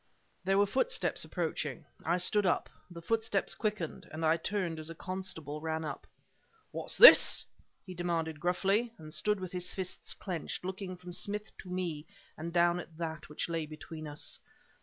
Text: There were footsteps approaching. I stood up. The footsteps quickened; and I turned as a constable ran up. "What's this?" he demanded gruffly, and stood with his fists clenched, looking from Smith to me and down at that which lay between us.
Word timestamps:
There 0.43 0.57
were 0.57 0.65
footsteps 0.65 1.23
approaching. 1.23 1.85
I 2.03 2.17
stood 2.17 2.43
up. 2.47 2.71
The 2.89 3.03
footsteps 3.03 3.53
quickened; 3.53 4.07
and 4.11 4.25
I 4.25 4.35
turned 4.35 4.79
as 4.79 4.89
a 4.89 4.95
constable 4.95 5.61
ran 5.61 5.85
up. 5.85 6.07
"What's 6.71 6.97
this?" 6.97 7.45
he 7.85 7.93
demanded 7.93 8.39
gruffly, 8.39 8.93
and 8.97 9.13
stood 9.13 9.39
with 9.39 9.51
his 9.51 9.75
fists 9.75 10.15
clenched, 10.15 10.65
looking 10.65 10.97
from 10.97 11.11
Smith 11.13 11.55
to 11.59 11.69
me 11.69 12.07
and 12.35 12.51
down 12.51 12.79
at 12.79 12.97
that 12.97 13.29
which 13.29 13.47
lay 13.47 13.67
between 13.67 14.07
us. 14.07 14.39